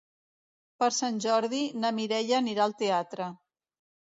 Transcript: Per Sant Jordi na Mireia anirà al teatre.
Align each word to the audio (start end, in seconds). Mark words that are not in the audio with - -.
Per 0.83 0.87
Sant 0.99 1.19
Jordi 1.27 1.59
na 1.83 1.91
Mireia 1.99 2.41
anirà 2.41 2.67
al 2.67 2.77
teatre. 2.81 3.29